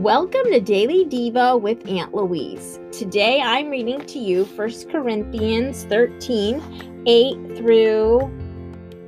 Welcome 0.00 0.44
to 0.44 0.60
Daily 0.60 1.04
Diva 1.04 1.58
with 1.58 1.86
Aunt 1.86 2.14
Louise. 2.14 2.80
Today 2.90 3.42
I'm 3.42 3.68
reading 3.68 4.00
to 4.06 4.18
you 4.18 4.46
1 4.46 4.70
Corinthians 4.90 5.84
13 5.84 7.04
8 7.06 7.58
through, 7.58 8.20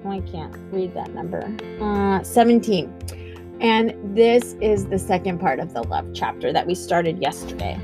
oh, 0.04 0.10
I 0.10 0.20
can't 0.20 0.54
read 0.70 0.92
that 0.92 1.14
number, 1.14 1.50
uh, 1.80 2.22
17. 2.22 2.92
And 3.62 4.14
this 4.14 4.54
is 4.60 4.84
the 4.84 4.98
second 4.98 5.38
part 5.38 5.60
of 5.60 5.72
the 5.72 5.82
love 5.84 6.08
chapter 6.12 6.52
that 6.52 6.66
we 6.66 6.74
started 6.74 7.22
yesterday. 7.22 7.80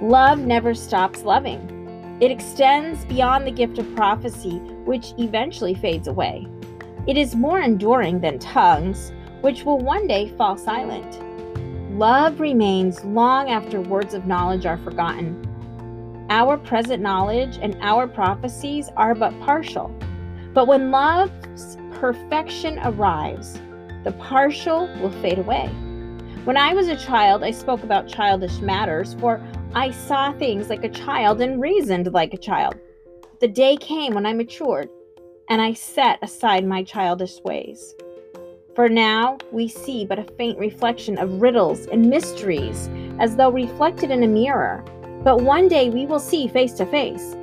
Love 0.00 0.38
never 0.38 0.74
stops 0.74 1.24
loving. 1.24 2.18
It 2.20 2.30
extends 2.30 3.04
beyond 3.06 3.48
the 3.48 3.50
gift 3.50 3.78
of 3.78 3.96
prophecy, 3.96 4.58
which 4.84 5.12
eventually 5.18 5.74
fades 5.74 6.06
away. 6.06 6.46
It 7.08 7.16
is 7.16 7.34
more 7.34 7.58
enduring 7.58 8.20
than 8.20 8.38
tongues 8.38 9.10
which 9.40 9.64
will 9.64 9.78
one 9.78 10.06
day 10.06 10.28
fall 10.36 10.56
silent. 10.56 11.20
Love 11.98 12.40
remains 12.40 13.04
long 13.04 13.50
after 13.50 13.80
words 13.80 14.14
of 14.14 14.26
knowledge 14.26 14.66
are 14.66 14.78
forgotten. 14.78 15.44
Our 16.30 16.56
present 16.58 17.02
knowledge 17.02 17.58
and 17.60 17.76
our 17.80 18.06
prophecies 18.06 18.90
are 18.96 19.14
but 19.14 19.38
partial. 19.40 19.88
But 20.54 20.66
when 20.66 20.90
love's 20.90 21.76
perfection 21.92 22.78
arrives, 22.84 23.60
the 24.04 24.12
partial 24.12 24.86
will 25.00 25.10
fade 25.22 25.38
away. 25.38 25.66
When 26.44 26.56
I 26.56 26.72
was 26.72 26.88
a 26.88 26.96
child, 26.96 27.42
I 27.42 27.50
spoke 27.50 27.82
about 27.82 28.08
childish 28.08 28.60
matters, 28.60 29.14
for 29.14 29.40
I 29.74 29.90
saw 29.90 30.32
things 30.32 30.68
like 30.68 30.84
a 30.84 30.88
child 30.88 31.40
and 31.40 31.60
reasoned 31.60 32.12
like 32.12 32.32
a 32.32 32.38
child. 32.38 32.76
The 33.40 33.48
day 33.48 33.76
came 33.76 34.14
when 34.14 34.24
I 34.24 34.32
matured, 34.32 34.88
and 35.50 35.60
I 35.60 35.72
set 35.72 36.18
aside 36.22 36.64
my 36.64 36.82
childish 36.84 37.40
ways. 37.44 37.94
For 38.78 38.88
now, 38.88 39.38
we 39.50 39.66
see 39.66 40.06
but 40.06 40.20
a 40.20 40.32
faint 40.38 40.56
reflection 40.56 41.18
of 41.18 41.42
riddles 41.42 41.88
and 41.88 42.08
mysteries, 42.08 42.88
as 43.18 43.34
though 43.34 43.50
reflected 43.50 44.12
in 44.12 44.22
a 44.22 44.28
mirror. 44.28 44.84
But 45.24 45.40
one 45.40 45.66
day 45.66 45.90
we 45.90 46.06
will 46.06 46.20
see 46.20 46.46
face 46.46 46.74
to 46.74 46.86
face. 46.86 47.34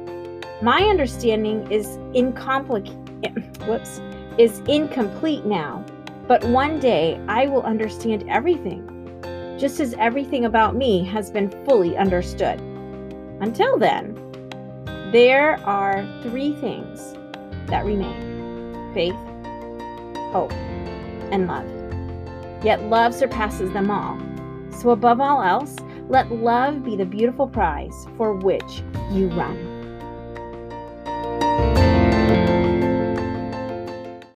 My 0.61 0.83
understanding 0.83 1.69
is 1.69 1.97
incomplete. 2.13 2.87
Whoops, 3.67 3.99
is 4.37 4.59
incomplete 4.69 5.43
now. 5.43 5.83
But 6.25 6.41
one 6.45 6.79
day 6.79 7.19
I 7.27 7.47
will 7.47 7.63
understand 7.63 8.23
everything, 8.29 8.87
just 9.59 9.81
as 9.81 9.93
everything 9.95 10.45
about 10.45 10.77
me 10.77 11.03
has 11.03 11.31
been 11.31 11.49
fully 11.65 11.97
understood. 11.97 12.61
Until 13.41 13.77
then, 13.77 14.15
there 15.11 15.59
are 15.65 16.07
three 16.23 16.53
things 16.61 17.13
that 17.67 17.83
remain 17.83 18.93
faith, 18.93 19.17
hope, 20.31 20.53
and 21.31 21.47
love. 21.47 21.65
Yet 22.63 22.83
love 22.83 23.13
surpasses 23.13 23.71
them 23.73 23.91
all. 23.91 24.19
So, 24.71 24.89
above 24.89 25.21
all 25.21 25.41
else, 25.41 25.75
let 26.09 26.31
love 26.31 26.83
be 26.83 26.95
the 26.95 27.05
beautiful 27.05 27.47
prize 27.47 28.07
for 28.17 28.33
which 28.33 28.83
you 29.11 29.29
run. 29.29 29.74